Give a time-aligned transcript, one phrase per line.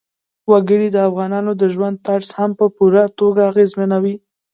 [0.51, 4.15] وګړي د افغانانو د ژوند طرز هم په پوره توګه اغېزمنوي.